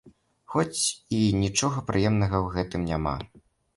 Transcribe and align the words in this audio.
Хоць 0.53 0.81
і 1.17 1.19
нічога 1.43 1.85
прыемнага 1.91 2.37
ў 2.45 2.59
гэтым 2.59 2.81
няма. 2.93 3.15